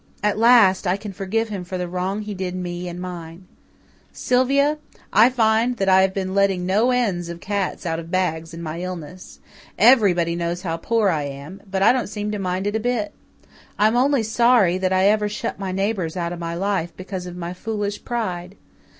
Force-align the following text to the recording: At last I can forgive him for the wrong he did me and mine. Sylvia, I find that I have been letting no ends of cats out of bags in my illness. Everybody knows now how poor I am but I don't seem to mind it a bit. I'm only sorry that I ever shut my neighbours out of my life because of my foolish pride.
At 0.23 0.39
last 0.39 0.87
I 0.87 0.97
can 0.97 1.13
forgive 1.13 1.49
him 1.49 1.63
for 1.63 1.77
the 1.77 1.87
wrong 1.87 2.23
he 2.23 2.33
did 2.33 2.55
me 2.55 2.87
and 2.89 2.99
mine. 2.99 3.45
Sylvia, 4.11 4.79
I 5.13 5.29
find 5.29 5.77
that 5.77 5.87
I 5.87 6.01
have 6.01 6.11
been 6.11 6.33
letting 6.33 6.65
no 6.65 6.89
ends 6.89 7.29
of 7.29 7.39
cats 7.39 7.85
out 7.85 7.99
of 7.99 8.09
bags 8.09 8.51
in 8.51 8.63
my 8.63 8.81
illness. 8.81 9.37
Everybody 9.77 10.35
knows 10.35 10.63
now 10.63 10.71
how 10.71 10.77
poor 10.77 11.09
I 11.09 11.25
am 11.25 11.61
but 11.69 11.83
I 11.83 11.93
don't 11.93 12.09
seem 12.09 12.31
to 12.31 12.39
mind 12.39 12.65
it 12.65 12.75
a 12.75 12.79
bit. 12.79 13.13
I'm 13.77 13.95
only 13.95 14.23
sorry 14.23 14.79
that 14.79 14.91
I 14.91 15.03
ever 15.05 15.29
shut 15.29 15.59
my 15.59 15.71
neighbours 15.71 16.17
out 16.17 16.33
of 16.33 16.39
my 16.39 16.55
life 16.55 16.97
because 16.97 17.27
of 17.27 17.37
my 17.37 17.53
foolish 17.53 18.03
pride. 18.03 18.55